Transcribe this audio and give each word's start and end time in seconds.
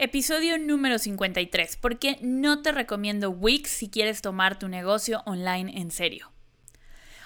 Episodio 0.00 0.58
número 0.58 0.96
53. 0.96 1.76
¿Por 1.76 1.98
qué 1.98 2.18
no 2.22 2.62
te 2.62 2.70
recomiendo 2.70 3.30
Wix 3.30 3.68
si 3.68 3.90
quieres 3.90 4.22
tomar 4.22 4.56
tu 4.56 4.68
negocio 4.68 5.24
online 5.26 5.80
en 5.80 5.90
serio? 5.90 6.30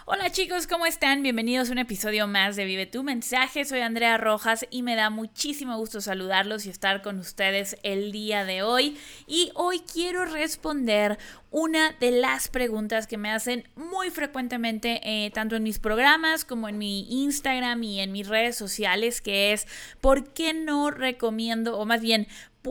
Hola 0.04 0.30
chicos, 0.30 0.66
¿cómo 0.66 0.84
están? 0.84 1.22
Bienvenidos 1.22 1.68
a 1.68 1.72
un 1.72 1.78
episodio 1.78 2.26
más 2.26 2.56
de 2.56 2.64
Vive 2.64 2.86
tu 2.86 3.04
mensaje. 3.04 3.64
Soy 3.64 3.82
Andrea 3.82 4.16
Rojas 4.18 4.66
y 4.68 4.82
me 4.82 4.96
da 4.96 5.10
muchísimo 5.10 5.76
gusto 5.76 6.00
saludarlos 6.00 6.66
y 6.66 6.70
estar 6.70 7.02
con 7.02 7.20
ustedes 7.20 7.76
el 7.84 8.10
día 8.10 8.44
de 8.44 8.64
hoy. 8.64 8.98
Y 9.28 9.52
hoy 9.54 9.80
quiero 9.80 10.24
responder 10.24 11.18
una 11.52 11.92
de 12.00 12.10
las 12.10 12.48
preguntas 12.48 13.06
que 13.06 13.16
me 13.16 13.30
hacen 13.30 13.68
muy 13.76 14.10
frecuentemente, 14.10 15.00
eh, 15.04 15.30
tanto 15.30 15.54
en 15.54 15.62
mis 15.62 15.78
programas 15.78 16.44
como 16.44 16.68
en 16.68 16.78
mi 16.78 17.22
Instagram 17.22 17.80
y 17.84 18.00
en 18.00 18.10
mis 18.10 18.26
redes 18.26 18.56
sociales, 18.56 19.20
que 19.20 19.52
es 19.52 19.68
¿por 20.00 20.32
qué 20.32 20.52
no 20.52 20.90
recomiendo, 20.90 21.78
o 21.78 21.86
más 21.86 22.00
bien, 22.00 22.26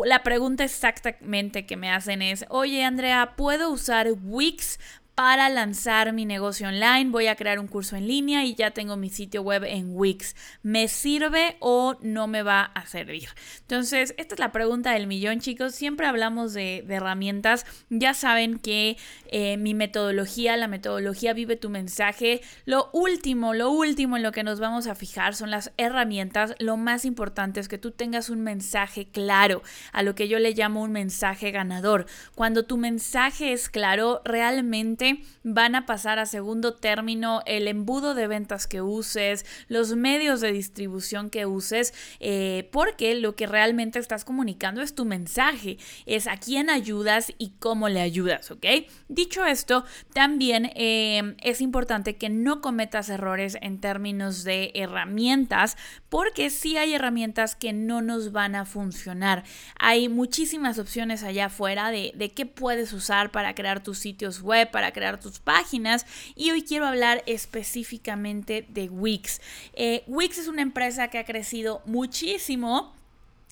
la 0.06 0.24
pregunta 0.24 0.64
exactamente 0.64 1.66
que 1.66 1.76
me 1.76 1.92
hacen 1.92 2.22
es, 2.22 2.46
oye 2.50 2.84
Andrea, 2.84 3.36
¿puedo 3.36 3.70
usar 3.70 4.08
Wix 4.24 4.80
para 5.16 5.50
lanzar 5.50 6.14
mi 6.14 6.26
negocio 6.26 6.68
online. 6.68 7.10
Voy 7.10 7.28
a 7.28 7.36
crear 7.36 7.60
un 7.60 7.68
curso 7.68 7.96
en 7.96 8.08
línea 8.08 8.46
y 8.46 8.56
ya 8.56 8.72
tengo 8.72 8.96
mi 8.96 9.10
sitio 9.10 9.42
web 9.42 9.64
en 9.66 9.90
Wix. 9.92 10.36
¿Me 10.64 10.88
sirve 10.88 11.58
o 11.60 11.98
no 12.02 12.28
me 12.28 12.44
va 12.44 12.64
a 12.64 12.86
servir? 12.86 13.30
Entonces, 13.62 14.16
esta 14.18 14.36
es 14.36 14.40
la 14.40 14.52
pregunta 14.52 14.94
del 14.94 15.08
millón, 15.08 15.40
chicos. 15.40 15.76
Siempre 15.76 16.08
hablamos 16.08 16.54
de, 16.54 16.86
herramientas. 16.88 17.66
Ya 17.90 18.14
saben 18.14 18.60
que 18.60 18.98
eh, 19.28 19.58
mi 19.58 19.74
metodología, 19.74 20.58
la 20.58 20.68
metodología 20.68 21.34
Vive 21.34 21.56
tu 21.56 21.70
mensaje, 21.70 22.42
lo 22.66 22.90
último, 22.94 23.54
lo 23.54 23.70
último 23.70 24.18
en 24.18 24.24
lo 24.24 24.32
que 24.32 24.44
nos 24.44 24.60
vamos 24.60 24.88
a 24.88 24.96
fijar 24.96 25.36
son 25.36 25.52
las 25.52 25.72
herramientas. 25.78 26.56
Lo 26.60 26.78
más 26.78 27.06
importante 27.06 27.60
es 27.60 27.68
que 27.68 27.78
tú 27.78 27.92
tengas 27.92 28.30
un 28.30 28.42
mensaje 28.42 29.08
claro, 29.12 29.62
a 29.92 30.04
lo 30.04 30.16
que 30.16 30.28
yo 30.28 30.40
le 30.40 30.54
llamo 30.54 30.82
un 30.82 30.92
mensaje 30.92 31.52
ganador. 31.52 32.06
Cuando 32.36 32.66
tu 32.66 32.78
mensaje 32.78 33.54
es 33.54 33.70
claro, 33.70 34.22
realmente 34.26 35.01
van 35.44 35.76
a 35.76 35.86
pasar 35.86 36.20
a 36.20 36.26
segundo 36.26 36.76
término 36.76 37.42
el 37.46 37.68
embudo 37.68 38.14
de 38.16 38.28
ventas 38.28 38.68
que 38.68 38.82
uses, 38.82 39.46
los 39.68 39.96
medios 39.96 40.42
de 40.42 40.52
distribución 40.52 41.30
que 41.30 41.46
uses, 41.46 41.94
eh, 42.20 42.70
porque 42.72 43.16
lo 43.16 43.36
que 43.36 43.48
realmente 43.48 44.00
estás 44.00 44.26
comunicando 44.26 44.82
es 44.82 44.96
tu 44.96 45.06
mensaje, 45.06 45.78
es 46.06 46.28
a 46.28 46.38
quién 46.38 46.70
ayudas 46.70 47.34
y 47.38 47.54
cómo 47.60 47.90
le 47.90 48.02
ayudas, 48.02 48.52
¿ok? 48.52 48.66
Dicho 49.08 49.46
esto, 49.46 49.86
también 50.14 50.72
eh, 50.76 51.36
es 51.42 51.62
importante 51.62 52.16
que 52.16 52.30
no 52.30 52.62
cometas 52.62 53.10
errores 53.10 53.58
en 53.62 53.80
términos 53.80 54.44
de 54.44 54.72
herramientas, 54.76 55.78
porque 56.10 56.50
sí 56.50 56.78
hay 56.78 56.94
herramientas 56.94 57.56
que 57.56 57.74
no 57.74 58.02
nos 58.02 58.32
van 58.32 58.56
a 58.56 58.66
funcionar. 58.66 59.44
Hay 59.80 60.10
muchísimas 60.10 60.80
opciones 60.80 61.24
allá 61.24 61.46
afuera 61.46 61.92
de, 61.92 62.12
de 62.16 62.32
qué 62.32 62.46
puedes 62.46 62.94
usar 62.94 63.32
para 63.32 63.56
crear 63.56 63.82
tus 63.84 63.98
sitios 63.98 64.42
web, 64.42 64.70
para 64.72 64.91
crear 64.92 65.20
tus 65.20 65.40
páginas 65.40 66.06
y 66.36 66.52
hoy 66.52 66.64
quiero 66.64 66.86
hablar 66.86 67.24
específicamente 67.26 68.66
de 68.70 68.90
Wix. 68.90 69.42
Eh, 69.74 70.04
Wix 70.08 70.38
es 70.38 70.48
una 70.48 70.62
empresa 70.62 71.10
que 71.10 71.18
ha 71.18 71.26
crecido 71.26 71.82
muchísimo 71.86 72.94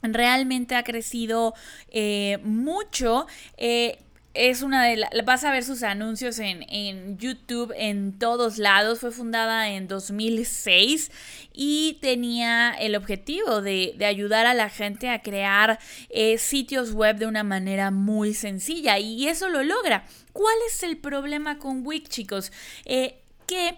realmente 0.01 0.75
ha 0.75 0.83
crecido 0.83 1.53
eh, 1.89 2.39
mucho. 2.43 3.27
Eh, 3.57 3.99
es 4.33 4.61
una 4.61 4.85
de 4.85 4.97
las, 4.97 5.09
vas 5.25 5.43
a 5.43 5.51
ver 5.51 5.63
sus 5.63 5.83
anuncios 5.83 6.39
en, 6.39 7.17
YouTube 7.17 7.73
en 7.75 8.17
todos 8.17 8.57
lados. 8.57 8.99
Fue 8.99 9.11
fundada 9.11 9.69
en 9.69 9.87
2006 9.87 11.11
y 11.53 11.97
tenía 12.01 12.71
el 12.71 12.95
objetivo 12.95 13.61
de, 13.61 13.95
ayudar 14.05 14.45
a 14.45 14.53
la 14.53 14.69
gente 14.69 15.09
a 15.09 15.21
crear 15.21 15.79
eh, 16.09 16.37
sitios 16.37 16.93
web 16.93 17.17
de 17.17 17.27
una 17.27 17.43
manera 17.43 17.91
muy 17.91 18.33
sencilla 18.33 18.99
y 18.99 19.27
eso 19.27 19.49
lo 19.49 19.63
logra. 19.63 20.05
¿Cuál 20.33 20.55
es 20.67 20.83
el 20.83 20.97
problema 20.97 21.57
con 21.57 21.85
Wix, 21.85 22.09
chicos? 22.09 22.51
Eh, 22.85 23.19
que 23.45 23.77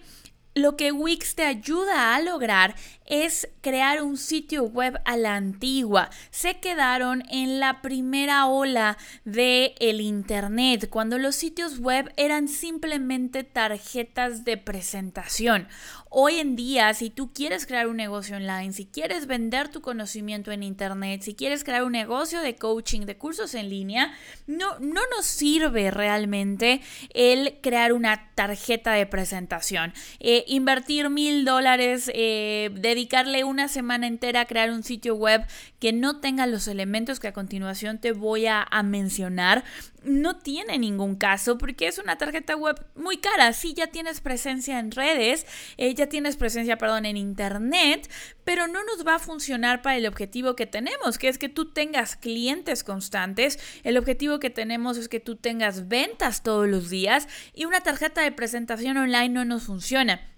lo 0.53 0.75
que 0.75 0.91
Wix 0.91 1.35
te 1.35 1.43
ayuda 1.43 2.15
a 2.15 2.21
lograr 2.21 2.75
es 3.05 3.49
crear 3.59 4.01
un 4.01 4.17
sitio 4.17 4.63
web 4.63 4.99
a 5.03 5.17
la 5.17 5.35
antigua. 5.35 6.09
Se 6.29 6.59
quedaron 6.59 7.23
en 7.29 7.59
la 7.59 7.81
primera 7.81 8.45
ola 8.45 8.97
de 9.25 9.75
el 9.79 9.99
internet, 9.99 10.89
cuando 10.89 11.17
los 11.17 11.35
sitios 11.35 11.79
web 11.79 12.11
eran 12.15 12.47
simplemente 12.47 13.43
tarjetas 13.43 14.45
de 14.45 14.57
presentación. 14.57 15.67
Hoy 16.13 16.39
en 16.39 16.57
día, 16.57 16.93
si 16.93 17.09
tú 17.09 17.31
quieres 17.33 17.65
crear 17.65 17.87
un 17.87 17.95
negocio 17.95 18.35
online, 18.35 18.73
si 18.73 18.85
quieres 18.85 19.27
vender 19.27 19.69
tu 19.69 19.79
conocimiento 19.81 20.51
en 20.51 20.61
internet, 20.61 21.21
si 21.21 21.35
quieres 21.35 21.63
crear 21.63 21.83
un 21.83 21.93
negocio 21.93 22.41
de 22.41 22.55
coaching, 22.55 23.01
de 23.01 23.17
cursos 23.17 23.55
en 23.55 23.69
línea, 23.69 24.13
no, 24.45 24.77
no 24.79 25.01
nos 25.15 25.25
sirve 25.25 25.89
realmente 25.89 26.81
el 27.13 27.59
crear 27.61 27.93
una 27.93 28.29
tarjeta 28.35 28.91
de 28.91 29.05
presentación. 29.05 29.93
Eh, 30.19 30.40
invertir 30.47 31.09
mil 31.09 31.45
dólares, 31.45 32.11
eh, 32.13 32.69
dedicarle 32.73 33.43
una 33.43 33.67
semana 33.67 34.07
entera 34.07 34.41
a 34.41 34.45
crear 34.45 34.71
un 34.71 34.83
sitio 34.83 35.15
web 35.15 35.45
que 35.79 35.93
no 35.93 36.19
tenga 36.19 36.45
los 36.47 36.67
elementos 36.67 37.19
que 37.19 37.27
a 37.27 37.33
continuación 37.33 37.97
te 37.99 38.11
voy 38.11 38.45
a, 38.47 38.67
mencionar, 38.83 39.63
no 40.03 40.37
tiene 40.37 40.79
ningún 40.79 41.15
caso 41.15 41.57
porque 41.57 41.87
es 41.87 41.99
una 41.99 42.17
tarjeta 42.17 42.55
web 42.55 42.83
muy 42.95 43.17
cara. 43.17 43.53
Sí, 43.53 43.73
ya 43.73 43.87
tienes 43.87 44.21
presencia 44.21 44.79
en 44.79 44.91
redes, 44.91 45.45
eh, 45.77 45.93
ya 45.93 46.07
tienes 46.07 46.35
presencia, 46.35 46.77
perdón, 46.77 47.05
en 47.05 47.17
internet, 47.17 48.09
pero 48.43 48.67
no 48.67 48.83
nos 48.83 49.05
va 49.05 49.15
a 49.15 49.19
funcionar 49.19 49.81
para 49.81 49.97
el 49.97 50.07
objetivo 50.07 50.55
que 50.55 50.65
tenemos, 50.65 51.17
que 51.17 51.27
es 51.27 51.37
que 51.37 51.49
tú 51.49 51.71
tengas 51.71 52.15
clientes 52.15 52.83
constantes. 52.83 53.59
El 53.83 53.97
objetivo 53.97 54.39
que 54.39 54.49
tenemos 54.49 54.97
es 54.97 55.09
que 55.09 55.19
tú 55.19 55.35
tengas 55.35 55.87
ventas 55.87 56.43
todos 56.43 56.67
los 56.67 56.89
días 56.89 57.27
y 57.53 57.65
una 57.65 57.81
tarjeta 57.81 58.21
de 58.21 58.31
presentación 58.31 58.97
online 58.97 59.29
no 59.29 59.45
nos 59.45 59.63
funciona. 59.63 60.30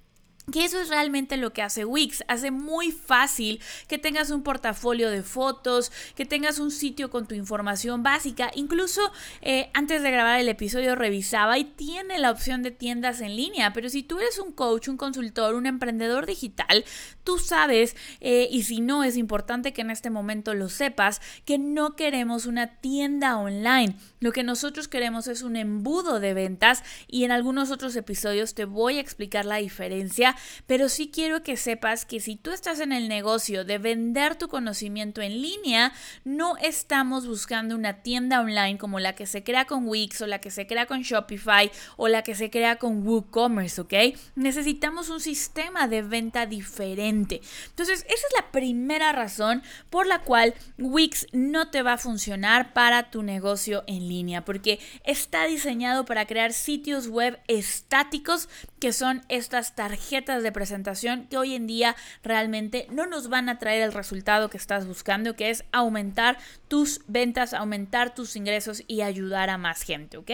Que 0.52 0.66
eso 0.66 0.81
es 0.81 0.90
realmente 0.90 1.38
lo 1.38 1.54
que 1.54 1.62
hace 1.62 1.86
Wix. 1.86 2.26
Hace 2.28 2.52
muy 2.52 2.92
fácil 2.92 3.62
que 3.88 3.98
tengas 3.98 4.30
un 4.30 4.44
portafolio 4.44 5.09
de 5.09 5.24
fotos, 5.24 5.90
que 6.16 6.26
tengas 6.26 6.59
un 6.59 6.70
sitio 6.70 7.09
con 7.09 7.28
tu 7.28 7.34
información 7.34 8.04
básica. 8.04 8.52
Incluso 8.54 9.02
eh, 9.42 9.70
antes 9.74 10.04
de 10.04 10.12
grabar 10.12 10.42
el 10.42 10.50
episodio 10.50 10.96
revisaba 10.96 11.58
y 11.58 11.64
tiene 11.64 12.20
la 12.20 12.30
opción 12.30 12.62
de 12.62 12.72
tiendas 12.72 13.22
en 13.22 13.38
línea. 13.38 13.72
Pero 13.72 13.88
si 13.88 14.04
tú 14.04 14.20
eres 14.20 14.38
un 14.38 14.52
coach, 14.52 14.90
un 14.90 14.98
consultor, 14.98 15.56
un 15.56 15.66
emprendedor 15.66 16.26
digital, 16.26 16.84
tú 17.24 17.38
sabes, 17.38 17.96
eh, 18.20 18.50
y 18.52 18.64
si 18.64 18.81
no, 18.81 19.06
es 19.06 19.16
importante 19.16 19.72
que 19.72 19.81
en 19.81 19.92
este 19.92 20.10
momento 20.10 20.54
lo 20.54 20.68
sepas, 20.68 21.22
que 21.46 21.58
no 21.58 21.96
queremos 21.96 22.48
una 22.48 22.68
tienda 22.81 23.38
online. 23.38 23.96
Lo 24.20 24.34
que 24.34 24.44
nosotros 24.44 24.90
queremos 24.90 25.28
es 25.28 25.42
un 25.42 25.56
embudo 25.56 26.20
de 26.20 26.34
ventas 26.34 26.84
y 27.08 27.24
en 27.24 27.31
algunos 27.31 27.72
otros 27.72 27.96
episodios 27.96 28.54
te 28.56 28.66
voy 28.66 28.98
a 28.98 29.02
explicar 29.02 29.46
la 29.46 29.58
diferencia 29.58 30.32
pero 30.67 30.89
sí 30.89 31.09
quiero 31.13 31.44
que 31.44 31.57
sepas 31.57 32.05
que 32.05 32.19
si 32.19 32.35
tú 32.35 32.51
estás 32.51 32.79
en 32.79 32.91
el 32.91 33.07
negocio 33.07 33.66
de 33.66 33.77
vender 33.77 34.35
tu 34.35 34.47
conocimiento 34.47 35.21
en 35.21 35.41
línea, 35.41 35.94
no 36.23 36.57
estamos 36.57 37.27
buscando 37.27 37.75
una 37.75 38.01
tienda 38.01 38.41
online 38.41 38.77
como 38.77 38.99
la 38.99 39.16
que 39.16 39.25
se 39.25 39.44
crea 39.44 39.66
con 39.66 39.88
Wix 39.88 40.21
o 40.21 40.27
la 40.27 40.39
que 40.39 40.51
se 40.51 40.67
crea 40.67 40.85
con 40.85 41.01
Shopify 41.01 41.71
o 41.97 42.07
la 42.07 42.23
que 42.23 42.35
se 42.35 42.49
crea 42.49 42.77
con 42.77 43.05
WooCommerce, 43.05 43.81
¿ok? 43.81 43.94
Necesitamos 44.35 45.09
un 45.09 45.19
sistema 45.19 45.88
de 45.88 46.01
venta 46.01 46.45
diferente. 46.45 47.41
Entonces, 47.69 48.05
esa 48.05 48.13
es 48.13 48.33
la 48.35 48.51
primera 48.51 49.11
razón 49.11 49.63
por 49.89 50.07
la 50.07 50.21
cual 50.21 50.53
Wix 50.77 51.27
no 51.31 51.69
te 51.69 51.81
va 51.81 51.94
a 51.94 51.97
funcionar 51.97 52.73
para 52.73 53.09
tu 53.09 53.23
negocio 53.23 53.83
en 53.88 54.07
línea, 54.07 54.45
porque 54.45 54.79
está 55.03 55.45
diseñado 55.45 56.05
para 56.05 56.25
crear 56.25 56.53
sitios 56.53 57.07
web 57.07 57.39
estáticos 57.47 58.50
que 58.79 58.94
son 58.94 59.21
estas 59.29 59.75
tarjetas 59.75 60.22
de 60.23 60.51
presentación 60.51 61.28
que 61.28 61.38
hoy 61.38 61.56
en 61.56 61.67
día 61.67 61.95
realmente 62.23 62.88
no 62.89 63.06
nos 63.06 63.28
van 63.28 63.50
a 63.50 63.59
traer 63.59 63.84
el 63.84 63.94
resultado 63.94 64.50
que 64.50 64.57
estás 64.57 64.88
buscando, 64.88 65.35
que 65.35 65.50
es 65.50 65.66
aumentar 65.72 66.38
tus 66.67 67.01
ventas, 67.07 67.53
aumentar 67.53 68.15
tus 68.15 68.36
ingresos 68.36 68.83
y 68.88 69.01
ayudar 69.01 69.50
a 69.50 69.57
más 69.57 69.83
gente, 69.83 70.18
¿ok? 70.18 70.31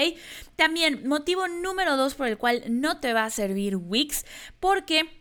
También, 0.56 1.08
motivo 1.08 1.48
número 1.48 1.98
dos 1.98 2.14
por 2.14 2.28
el 2.28 2.38
cual 2.38 2.64
no 2.70 3.00
te 3.00 3.14
va 3.14 3.26
a 3.26 3.30
servir 3.30 3.76
Wix, 3.76 4.26
porque 4.60 5.19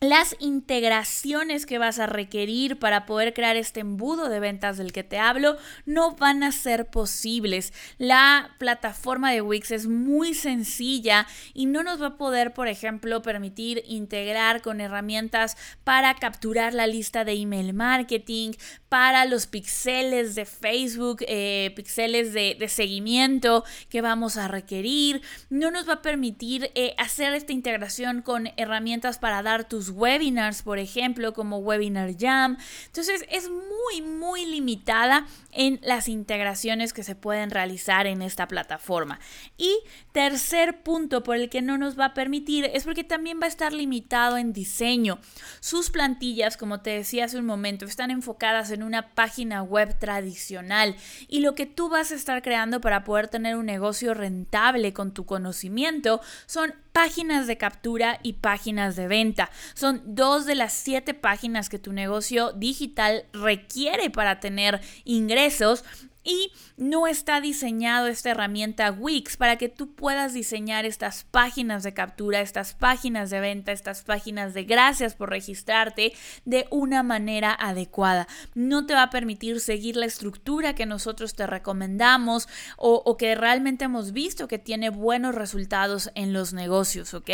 las 0.00 0.36
integraciones 0.38 1.66
que 1.66 1.78
vas 1.78 1.98
a 1.98 2.06
requerir 2.06 2.78
para 2.78 3.06
poder 3.06 3.32
crear 3.32 3.56
este 3.56 3.80
embudo 3.80 4.28
de 4.28 4.40
ventas 4.40 4.76
del 4.76 4.92
que 4.92 5.02
te 5.02 5.18
hablo 5.18 5.56
no 5.86 6.14
van 6.16 6.42
a 6.42 6.52
ser 6.52 6.86
posibles. 6.86 7.72
La 7.98 8.54
plataforma 8.58 9.32
de 9.32 9.40
Wix 9.40 9.70
es 9.70 9.86
muy 9.86 10.34
sencilla 10.34 11.26
y 11.54 11.66
no 11.66 11.82
nos 11.82 12.02
va 12.02 12.08
a 12.08 12.16
poder, 12.16 12.52
por 12.52 12.68
ejemplo, 12.68 13.22
permitir 13.22 13.82
integrar 13.86 14.62
con 14.62 14.80
herramientas 14.80 15.56
para 15.84 16.14
capturar 16.14 16.74
la 16.74 16.86
lista 16.86 17.24
de 17.24 17.32
email 17.32 17.72
marketing, 17.72 18.52
para 18.88 19.24
los 19.24 19.46
pixeles 19.46 20.34
de 20.34 20.44
Facebook, 20.44 21.24
eh, 21.26 21.72
pixeles 21.74 22.32
de, 22.32 22.64
seguimiento 22.68 23.64
que 23.88 24.00
vamos 24.00 24.36
a 24.36 24.48
requerir. 24.48 25.22
No 25.50 25.70
nos 25.70 25.88
va 25.88 25.94
a 25.94 26.02
permitir 26.02 26.70
eh, 26.74 26.94
hacer 26.98 27.34
esta 27.34 27.52
integración 27.52 28.22
con 28.22 28.50
herramientas 28.56 29.18
para 29.18 29.42
dar 29.42 29.68
tus 29.68 29.90
webinars, 29.94 30.62
por 30.62 30.78
ejemplo, 30.78 31.32
como 31.32 31.58
Webinar 31.58 32.16
Jam. 32.18 32.56
Entonces 32.86 33.24
es 33.30 33.48
muy, 33.48 34.02
muy 34.02 34.46
limitada 34.46 35.26
en 35.52 35.78
las 35.82 36.08
integraciones 36.08 36.92
que 36.92 37.04
se 37.04 37.14
pueden 37.14 37.50
realizar 37.50 38.06
en 38.06 38.22
esta 38.22 38.48
plataforma. 38.48 39.20
Y 39.56 39.78
tercer 40.12 40.82
punto 40.82 41.22
por 41.22 41.36
el 41.36 41.48
que 41.48 41.62
no 41.62 41.78
nos 41.78 41.98
va 41.98 42.06
a 42.06 42.14
permitir 42.14 42.64
es 42.72 42.84
porque 42.84 43.04
también 43.04 43.38
va 43.40 43.46
a 43.46 43.48
estar 43.48 43.72
limitado 43.72 44.36
en 44.36 44.52
diseño. 44.52 45.18
Sus 45.60 45.90
plantillas, 45.90 46.56
como 46.56 46.80
te 46.80 46.90
decía 46.90 47.26
hace 47.26 47.38
un 47.38 47.46
momento, 47.46 47.84
están 47.84 48.10
enfocadas 48.10 48.70
en 48.70 48.82
una 48.82 49.14
página 49.14 49.62
web 49.62 49.98
tradicional 49.98 50.96
y 51.28 51.40
lo 51.40 51.54
que 51.54 51.66
tú 51.66 51.88
vas 51.88 52.12
a 52.12 52.16
estar 52.16 52.42
creando 52.42 52.80
para 52.80 53.04
poder 53.04 53.28
tener 53.28 53.56
un 53.56 53.66
negocio 53.66 54.14
rentable 54.14 54.92
con 54.92 55.12
tu 55.12 55.26
conocimiento 55.26 56.20
son 56.46 56.74
páginas 56.94 57.48
de 57.48 57.58
captura 57.58 58.20
y 58.22 58.34
páginas 58.34 58.94
de 58.94 59.08
venta. 59.08 59.50
Son 59.74 60.00
dos 60.06 60.46
de 60.46 60.54
las 60.54 60.72
siete 60.72 61.12
páginas 61.12 61.68
que 61.68 61.80
tu 61.80 61.92
negocio 61.92 62.52
digital 62.52 63.26
requiere 63.32 64.10
para 64.10 64.38
tener 64.38 64.80
ingresos 65.04 65.84
y 66.24 66.50
no 66.76 67.06
está 67.06 67.40
diseñado 67.40 68.06
esta 68.06 68.30
herramienta 68.30 68.90
Wix 68.90 69.36
para 69.36 69.56
que 69.56 69.68
tú 69.68 69.94
puedas 69.94 70.32
diseñar 70.32 70.86
estas 70.86 71.24
páginas 71.24 71.82
de 71.82 71.94
captura, 71.94 72.40
estas 72.40 72.74
páginas 72.74 73.30
de 73.30 73.40
venta, 73.40 73.72
estas 73.72 74.02
páginas 74.02 74.54
de 74.54 74.64
gracias 74.64 75.14
por 75.14 75.30
registrarte 75.30 76.14
de 76.44 76.66
una 76.70 77.02
manera 77.02 77.52
adecuada. 77.52 78.26
No 78.54 78.86
te 78.86 78.94
va 78.94 79.04
a 79.04 79.10
permitir 79.10 79.60
seguir 79.60 79.96
la 79.96 80.06
estructura 80.06 80.74
que 80.74 80.86
nosotros 80.86 81.34
te 81.34 81.46
recomendamos 81.46 82.48
o, 82.76 83.16
que 83.16 83.34
realmente 83.34 83.84
hemos 83.84 84.12
visto 84.12 84.48
que 84.48 84.58
tiene 84.58 84.90
buenos 84.90 85.34
resultados 85.34 86.10
en 86.14 86.32
los 86.32 86.52
negocios, 86.52 87.14
¿ok? 87.14 87.30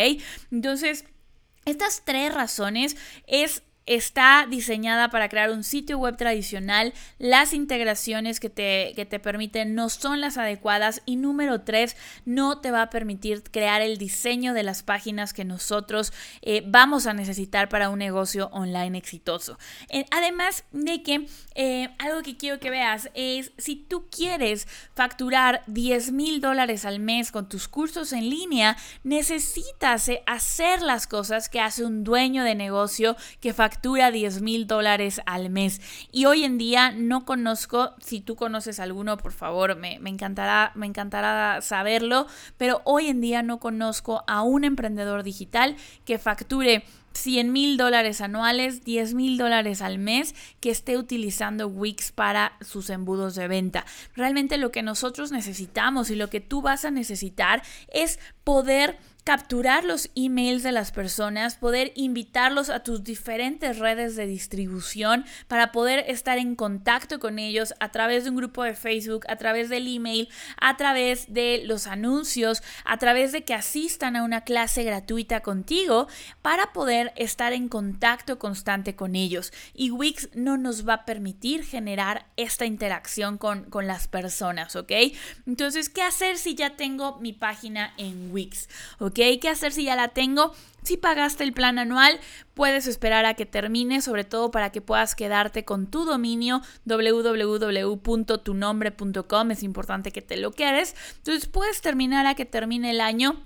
Entonces... 0.51 1.05
Estas 1.67 2.03
tres 2.07 2.33
razones 2.33 2.97
es 3.27 3.63
está 3.87 4.47
diseñada 4.49 5.11
para 5.11 5.29
crear 5.29 5.51
un 5.51 5.65
sitio 5.65 5.99
web 5.99 6.17
tradicional, 6.17 6.93
las 7.19 7.53
integraciones 7.53 8.39
que 8.39 8.51
te, 8.51 8.95
te 8.95 9.19
permiten 9.19 9.75
no 9.75 9.89
son 9.89 10.21
las 10.21 10.39
adecuadas 10.39 11.03
y 11.07 11.17
número 11.17 11.63
tres, 11.63 11.97
no 12.25 12.61
te 12.61 12.71
va 12.71 12.83
a 12.83 12.91
permitir 12.91 13.43
crear 13.43 13.83
el 13.83 13.99
diseño 13.99 14.55
de 14.55 14.63
las 14.63 14.83
páginas 14.83 15.33
que 15.33 15.45
nosotros 15.45 16.13
eh, 16.43 16.63
vamos 16.67 17.07
a 17.07 17.15
necesitar 17.15 17.69
para 17.69 17.91
un 17.91 17.99
negocio 17.99 18.49
online 18.53 18.97
exitoso. 18.97 19.59
Eh, 19.89 20.05
además 20.11 20.65
de 20.73 21.03
que 21.03 21.27
eh, 21.55 21.89
algo 21.99 22.23
que 22.23 22.37
quiero 22.37 22.61
que 22.61 22.71
veas 22.71 23.11
es 23.15 23.53
si 23.59 23.77
tú 23.77 24.09
quieres 24.09 24.69
facturar 24.95 25.63
10 25.67 26.13
mil 26.13 26.41
dólares 26.41 26.85
al 26.85 27.01
mes 27.01 27.33
con 27.33 27.49
tus 27.49 27.67
cursos 27.67 28.13
en 28.13 28.31
línea, 28.31 28.77
necesitas 29.03 30.11
hacer 30.27 30.83
las 30.83 31.07
cosas 31.07 31.49
que 31.49 31.61
hace 31.61 31.85
un 31.85 32.05
dueño 32.05 32.45
de 32.45 32.55
negocio 32.55 33.17
que 33.41 33.53
factura 33.53 33.80
factura 33.81 34.11
10 34.11 34.43
mil 34.43 34.67
dólares 34.67 35.23
al 35.25 35.49
mes. 35.49 35.81
Y 36.13 36.27
hoy 36.27 36.45
en 36.45 36.59
día 36.59 36.91
no 36.91 37.25
conozco, 37.25 37.95
si 37.99 38.21
tú 38.21 38.37
conoces 38.37 38.79
alguno, 38.79 39.17
por 39.17 39.33
favor, 39.33 39.75
me, 39.75 39.99
encantará, 40.05 40.73
me 40.75 40.85
encantará 40.85 41.63
saberlo, 41.63 42.27
pero 42.59 42.83
hoy 42.85 43.07
en 43.07 43.23
día 43.23 43.43
no 43.43 43.59
conozco 43.59 44.23
a 44.27 44.43
un 44.43 44.65
emprendedor 44.65 45.23
digital 45.23 45.77
que 46.05 46.19
facture 46.19 46.85
100 47.15 47.51
mil 47.51 47.79
dólares 47.79 48.21
anuales, 48.21 48.85
10 48.85 49.15
mil 49.15 49.39
dólares 49.39 49.81
al 49.81 49.97
mes 49.99 50.35
que 50.61 50.71
esté 50.71 50.99
utilizando 50.99 51.67
Wix 51.67 52.13
para 52.13 52.53
sus 52.61 52.91
embudos 52.91 53.35
de 53.35 53.49
venta. 53.49 53.87
Realmente 54.15 54.59
lo 54.59 54.71
que 54.71 54.83
nosotros 54.83 55.33
necesitamos 55.33 56.11
y 56.11 56.17
lo 56.17 56.29
que 56.29 56.41
tú 56.41 56.61
vas 56.61 56.85
a 56.85 56.91
necesitar 56.91 57.63
es 57.89 58.21
poder 58.45 58.99
capturar 59.25 59.85
los 59.85 60.11
emails 60.15 60.63
de 60.63 60.73
las 60.73 60.93
personas, 60.93 61.57
poder 61.57 61.93
invitarlos 61.95 62.71
a 62.71 62.83
tus 62.83 63.05
diferentes 63.05 63.79
redes 63.79 64.17
de 64.17 64.27
distribución 64.27 65.25
para 65.49 65.73
poder 65.73 66.05
estar 66.09 66.39
en 66.39 66.55
contacto 66.55 67.19
con 67.19 67.39
ellos 67.39 67.75
a 67.81 67.91
través 67.91 68.25
de 68.25 68.31
un 68.31 68.37
grupo 68.37 68.65
de 68.65 68.75
Facebook, 68.75 69.25
a 69.29 69.37
través 69.37 69.69
del 69.69 69.95
email, 69.95 70.29
a 70.61 70.77
través 70.77 71.33
de 71.33 71.63
los 71.65 71.87
anuncios, 71.87 72.63
a 72.85 72.99
través 72.99 73.33
de 73.33 73.45
que 73.45 73.55
asistan 73.55 74.17
a 74.17 74.23
una 74.23 74.43
clase 74.43 74.85
gratuita 74.85 75.41
contigo 75.41 76.09
para 76.43 76.73
poder 76.73 77.13
estar 77.17 77.53
en 77.53 77.69
contacto 77.69 78.39
constante 78.39 78.97
con 78.97 79.17
ellos. 79.17 79.53
Y 79.75 79.91
Wix 79.91 80.31
no 80.35 80.57
nos 80.57 80.89
va 80.89 80.95
a 80.95 81.05
permitir 81.05 81.65
generar 81.65 82.27
esta 82.37 82.67
interacción 82.67 83.39
con, 83.39 83.65
con 83.65 83.87
las 83.87 84.09
personas, 84.09 84.77
¿ok? 84.77 84.93
Entonces, 85.47 85.89
¿qué 85.89 86.03
hacer 86.03 86.39
si 86.39 86.55
ya 86.55 86.77
tengo 86.77 87.19
mi 87.19 87.33
página 87.33 87.93
en 87.97 88.33
Wix? 88.33 88.69
¿Ok? 89.11 89.19
¿Qué 89.41 89.49
hacer 89.49 89.73
si 89.73 89.85
ya 89.85 89.97
la 89.97 90.09
tengo? 90.09 90.53
Si 90.85 90.97
pagaste 90.97 91.43
el 91.43 91.53
plan 91.53 91.81
anual, 91.81 92.21
puedes 92.55 92.87
esperar 92.87 93.27
a 93.27 93.35
que 93.35 93.45
termine, 93.45 94.03
sobre 94.03 94.23
todo 94.23 94.53
para 94.53 94.71
que 94.71 94.81
puedas 94.81 95.17
quedarte 95.17 95.65
con 95.65 95.89
tu 95.89 96.05
dominio 96.05 96.63
www.tunombre.com. 96.85 99.51
Es 99.51 99.65
importante 99.65 100.13
que 100.13 100.23
te 100.23 100.37
lo 100.37 100.53
quedes. 100.53 100.95
Entonces 101.17 101.49
puedes 101.49 101.81
terminar 101.81 102.27
a 102.27 102.37
que 102.37 102.45
termine 102.45 102.93
el 102.93 103.01
año. 103.01 103.43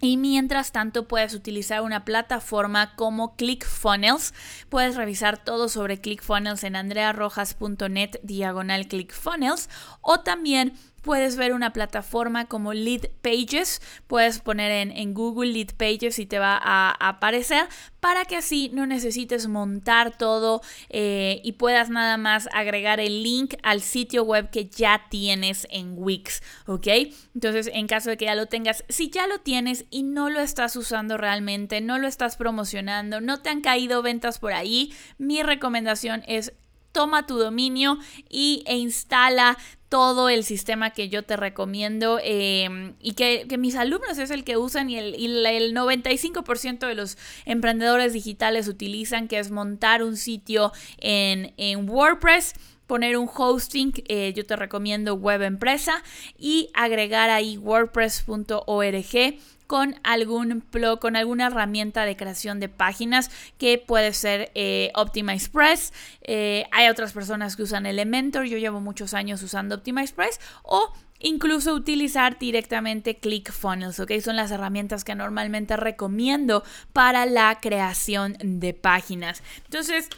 Y 0.00 0.16
mientras 0.16 0.72
tanto 0.72 1.06
puedes 1.06 1.32
utilizar 1.32 1.82
una 1.82 2.04
plataforma 2.04 2.96
como 2.96 3.36
ClickFunnels. 3.36 4.34
Puedes 4.68 4.96
revisar 4.96 5.38
todo 5.42 5.68
sobre 5.68 6.00
ClickFunnels 6.00 6.64
en 6.64 6.74
andrearrojas.net 6.74 8.18
diagonal 8.24 8.88
ClickFunnels 8.88 9.70
o 10.00 10.18
también 10.20 10.74
Puedes 11.04 11.36
ver 11.36 11.52
una 11.52 11.74
plataforma 11.74 12.46
como 12.46 12.72
Lead 12.72 13.10
Pages, 13.20 13.82
puedes 14.06 14.38
poner 14.38 14.72
en, 14.90 15.12
Google 15.12 15.52
Lead 15.52 15.74
Pages 15.76 16.18
y 16.18 16.24
te 16.24 16.38
va 16.38 16.58
a, 16.60 16.92
aparecer 17.08 17.68
para 18.00 18.24
que 18.24 18.36
así 18.36 18.70
no 18.72 18.86
necesites 18.86 19.46
montar 19.46 20.16
todo 20.16 20.62
eh, 20.88 21.42
y 21.44 21.52
puedas 21.52 21.90
nada 21.90 22.16
más 22.16 22.48
agregar 22.54 23.00
el 23.00 23.22
link 23.22 23.54
al 23.62 23.82
sitio 23.82 24.24
web 24.24 24.48
que 24.48 24.64
ya 24.64 25.06
tienes 25.10 25.66
en 25.70 25.92
Wix, 25.96 26.42
¿ok? 26.66 26.86
Entonces, 27.34 27.70
en 27.72 27.86
caso 27.86 28.08
de 28.08 28.16
que 28.16 28.24
ya 28.24 28.34
lo 28.34 28.46
tengas, 28.46 28.82
si 28.88 29.10
ya 29.10 29.26
lo 29.26 29.40
tienes 29.40 29.84
y 29.90 30.04
no 30.04 30.30
lo 30.30 30.40
estás 30.40 30.74
usando 30.74 31.18
realmente, 31.18 31.82
no 31.82 31.98
lo 31.98 32.08
estás 32.08 32.36
promocionando, 32.36 33.20
no 33.20 33.42
te 33.42 33.50
han 33.50 33.60
caído 33.60 34.00
ventas 34.00 34.38
por 34.38 34.54
ahí, 34.54 34.94
mi 35.18 35.42
recomendación 35.42 36.24
es 36.26 36.54
toma 36.94 37.26
tu 37.26 37.36
dominio 37.36 37.98
y, 38.30 38.62
e 38.66 38.76
instala 38.78 39.58
todo 39.90 40.28
el 40.28 40.44
sistema 40.44 40.90
que 40.90 41.08
yo 41.08 41.24
te 41.24 41.36
recomiendo 41.36 42.18
em, 42.22 42.94
y 43.00 43.12
que, 43.12 43.46
mis 43.58 43.76
alumnos 43.76 44.18
es 44.18 44.30
el 44.30 44.44
que 44.44 44.56
usan 44.56 44.88
y 44.88 44.96
el, 44.96 45.14
el 45.46 45.74
95% 45.74 46.86
de 46.86 46.94
los 46.94 47.18
emprendedores 47.44 48.12
digitales 48.12 48.66
utilizan, 48.68 49.28
que 49.28 49.38
es 49.38 49.50
montar 49.50 50.02
un 50.02 50.16
sitio 50.16 50.72
en, 50.98 51.52
en 51.58 51.88
WordPress 51.88 52.54
poner 52.86 53.16
un 53.16 53.28
hosting, 53.34 53.92
eh, 54.08 54.32
yo 54.34 54.44
te 54.44 54.56
recomiendo 54.56 55.14
Web 55.14 55.42
Empresa 55.42 56.02
y 56.38 56.70
agregar 56.74 57.30
ahí 57.30 57.56
wordpress.org 57.58 59.38
con 59.66 59.96
algún 60.02 60.62
blog, 60.70 61.00
con 61.00 61.16
alguna 61.16 61.46
herramienta 61.46 62.04
de 62.04 62.16
creación 62.16 62.60
de 62.60 62.68
páginas 62.68 63.30
que 63.58 63.78
puede 63.78 64.12
ser 64.12 64.50
eh, 64.54 64.92
OptimizePress. 64.94 65.92
Eh, 66.22 66.66
hay 66.70 66.88
otras 66.88 67.12
personas 67.12 67.56
que 67.56 67.62
usan 67.62 67.86
Elementor, 67.86 68.44
yo 68.44 68.58
llevo 68.58 68.80
muchos 68.80 69.14
años 69.14 69.42
usando 69.42 69.76
OptimizePress 69.76 70.38
o 70.62 70.92
incluso 71.18 71.72
utilizar 71.74 72.38
directamente 72.38 73.16
ClickFunnels, 73.16 73.98
¿ok? 74.00 74.12
Son 74.22 74.36
las 74.36 74.50
herramientas 74.50 75.04
que 75.04 75.14
normalmente 75.14 75.76
recomiendo 75.76 76.62
para 76.92 77.24
la 77.24 77.58
creación 77.60 78.36
de 78.42 78.74
páginas. 78.74 79.42
Entonces, 79.64 80.10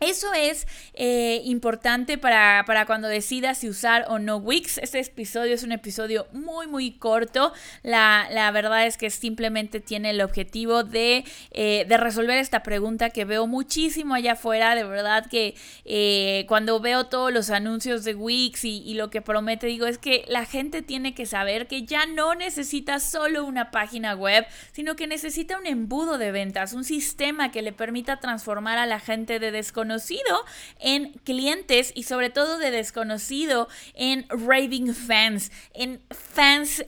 eso 0.00 0.34
es 0.34 0.66
eh, 0.94 1.40
importante 1.44 2.18
para, 2.18 2.64
cuando 2.86 3.08
decidas 3.08 3.58
si 3.58 3.68
usar 3.68 4.06
o 4.08 4.18
no 4.18 4.38
Wix. 4.38 4.78
Este 4.78 4.98
episodio 4.98 5.54
es 5.54 5.62
un 5.62 5.70
episodio 5.70 6.26
muy, 6.32 6.66
muy 6.66 6.92
corto. 6.92 7.52
La, 7.82 8.50
verdad 8.52 8.86
es 8.86 8.96
que 8.96 9.08
simplemente 9.10 9.80
tiene 9.80 10.10
el 10.10 10.20
objetivo 10.20 10.82
de, 10.82 11.24
eh, 11.52 11.86
de, 11.88 11.96
resolver 11.96 12.38
esta 12.38 12.62
pregunta 12.62 13.10
que 13.10 13.24
veo 13.24 13.46
muchísimo 13.46 14.14
allá 14.14 14.32
afuera. 14.32 14.74
De 14.74 14.84
verdad 14.84 15.26
que 15.30 15.54
eh, 15.84 16.44
cuando 16.48 16.80
veo 16.80 17.06
todos 17.06 17.32
los 17.32 17.50
anuncios 17.50 18.04
de 18.04 18.14
Wix 18.14 18.64
y, 18.64 18.82
y 18.82 18.94
lo 18.94 19.10
que 19.10 19.22
promete, 19.22 19.68
digo, 19.68 19.86
es 19.86 19.98
que 19.98 20.24
la 20.28 20.44
gente 20.44 20.82
tiene 20.82 21.14
que 21.14 21.24
saber 21.24 21.66
que 21.68 21.84
ya 21.84 22.04
no 22.06 22.34
necesita 22.34 22.98
solo 22.98 23.44
una 23.44 23.70
página 23.70 24.14
web, 24.14 24.44
sino 24.72 24.96
que 24.96 25.06
necesita 25.06 25.56
un 25.56 25.66
embudo 25.66 26.18
de 26.18 26.32
ventas, 26.32 26.72
un 26.72 26.84
sistema 26.84 27.52
que 27.52 27.62
le 27.62 27.72
permita 27.72 28.18
transformar 28.20 28.78
a 28.78 28.86
la 28.86 28.98
gente 29.00 29.38
de 29.38 29.52
desconocido 29.52 29.83
desconocido 29.84 30.44
en 30.80 31.12
clientes 31.24 31.92
y 31.94 32.04
sobre 32.04 32.30
todo 32.30 32.58
de 32.58 32.70
desconocido 32.70 33.68
en 33.94 34.26
raving 34.28 34.94
fans, 34.94 35.52
en 35.74 36.00
fans, 36.10 36.82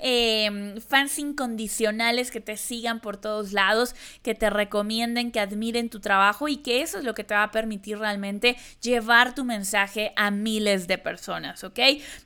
fans 0.89 1.19
incondicionales 1.19 2.31
que 2.31 2.41
te 2.41 2.57
sigan 2.57 3.01
por 3.01 3.19
todos 3.19 3.53
lados, 3.53 3.95
que 4.23 4.35
te 4.35 4.49
recomienden, 4.51 5.31
que 5.31 5.41
admiren 5.41 5.91
tu 5.91 6.01
trabajo 6.01 6.49
y 6.49 6.59
que 6.59 6.81
eso 6.81 6.99
es 6.99 7.05
lo 7.05 7.15
que 7.15 7.25
te 7.25 7.35
va 7.35 7.45
a 7.45 7.51
permitir 7.51 7.99
realmente 7.99 8.57
llevar 8.81 9.35
tu 9.35 9.45
mensaje 9.45 10.13
a 10.17 10.31
miles 10.31 10.87
de 10.87 10.99
personas, 10.99 11.65
¿ok? 11.65 11.79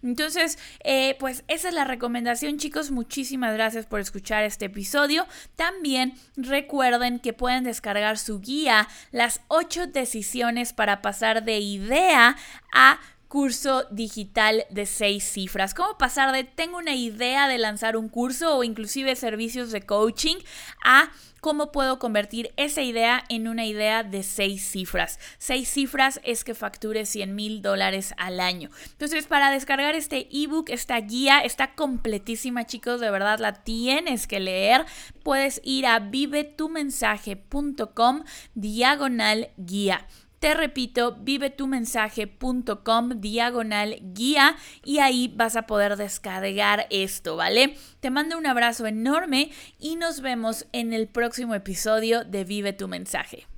Entonces, 0.03 0.59
eh, 0.85 1.17
pues 1.19 1.45
esa 1.49 1.69
es 1.69 1.75
la 1.75 1.85
recomendación, 1.85 2.59
chicos. 2.59 2.91
Muchísimas 2.91 3.55
gracias 3.55 3.87
por 3.87 4.01
escuchar 4.01 4.45
este 4.45 4.67
episodio. 4.67 5.27
También 5.57 6.15
recuerden 6.37 7.19
que 7.19 7.33
pueden 7.33 7.65
descargar 7.65 8.19
su 8.19 8.41
guía, 8.41 8.89
las 9.11 9.41
ocho 9.49 9.87
decisiones 9.87 10.60
para 10.73 11.03
pasar 11.03 11.45
de 11.45 11.59
idea 11.59 12.37
a 12.73 13.01
curso 13.29 13.85
digital 13.91 14.65
de 14.71 14.87
seis 14.87 15.25
cifras. 15.25 15.73
¿Cómo 15.73 15.97
pasar 15.99 16.33
de 16.33 16.45
tengo 16.45 16.79
una 16.79 16.97
idea 16.97 17.49
de 17.49 17.59
lanzar 17.59 17.97
un 17.97 18.09
curso 18.09 18.57
o 18.57 18.65
inclusive 18.65 19.15
servicios 19.15 19.71
de 19.71 19.83
coaching 19.83 20.37
a 20.85 21.11
cómo 21.41 21.73
puedo 21.73 21.99
convertir 21.99 22.53
esa 22.57 22.83
idea 22.83 23.25
en 23.29 23.49
una 23.49 23.67
idea 23.67 24.05
de 24.05 24.23
seis 24.23 24.63
cifras. 24.63 25.19
Seis 25.39 25.69
cifras 25.69 26.21
es 26.25 26.45
que 26.45 26.55
facture 26.55 27.05
100 27.07 27.35
mil 27.35 27.63
dólares 27.63 28.13
al 28.19 28.39
año. 28.41 28.69
Entonces, 28.93 29.27
para 29.27 29.51
descargar 29.51 29.95
este 29.95 30.29
ebook, 30.31 30.69
esta 30.71 31.01
guía 31.01 31.41
está 31.41 31.75
completísima, 31.75 32.67
chicos. 32.67 33.01
De 33.01 33.11
verdad, 33.11 33.39
la 33.39 33.55
tienes 33.55 34.27
que 34.27 34.41
leer. 34.41 34.85
Puedes 35.23 35.63
ir 35.65 35.87
a 35.87 36.01
vivetumensaje.com 36.01 38.25
diagonal 38.55 39.49
guía. 39.57 40.07
Te 40.41 40.55
repito, 40.55 41.17
vivetumensaje.com 41.21 43.11
diagonal 43.21 43.99
guía 44.15 44.57
y 44.83 45.01
ahí 45.01 45.31
vas 45.37 45.55
a 45.55 45.67
poder 45.67 45.97
descargar 45.97 46.87
esto, 46.89 47.37
¿vale? 47.37 47.77
Te 48.01 48.09
mando 48.09 48.39
un 48.39 48.47
abrazo 48.47 48.87
enorme 48.87 49.51
y 49.79 49.97
nos 49.97 50.23
vemos 50.23 50.67
en 50.73 50.95
el 50.95 51.09
próximo 51.09 51.55
episodio 51.55 52.25
de 52.25 52.45
Vive 52.45 52.73
tu 52.73 52.89
mensaje. 52.89 53.50